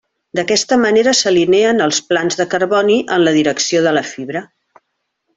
[0.37, 4.43] D'aquesta manera s'alineen els plans de carboni en la direcció de la fibra.